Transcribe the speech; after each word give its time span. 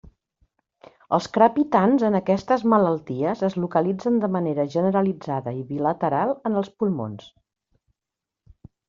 Els 1.17 1.25
crepitants 1.33 2.05
en 2.07 2.15
aquestes 2.19 2.63
malalties 2.73 3.43
es 3.47 3.57
localitzen 3.65 4.17
de 4.23 4.29
manera 4.37 4.65
generalitzada 4.77 5.55
i 5.61 5.61
bilateral 5.73 6.35
en 6.51 6.57
els 6.63 6.73
pulmons. 6.81 7.29